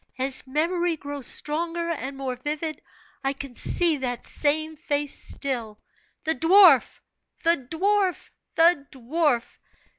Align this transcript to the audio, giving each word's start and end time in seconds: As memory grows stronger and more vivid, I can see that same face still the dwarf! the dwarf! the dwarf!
As 0.17 0.47
memory 0.47 0.97
grows 0.97 1.27
stronger 1.27 1.89
and 1.91 2.17
more 2.17 2.35
vivid, 2.35 2.81
I 3.23 3.33
can 3.33 3.53
see 3.53 3.97
that 3.97 4.25
same 4.25 4.75
face 4.75 5.13
still 5.15 5.79
the 6.23 6.33
dwarf! 6.33 6.99
the 7.43 7.67
dwarf! 7.71 8.31
the 8.55 8.87
dwarf! 8.91 9.59